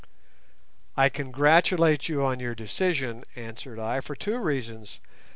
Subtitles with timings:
[0.97, 4.99] "I congratulate you on your decision," answered I, "for two reasons.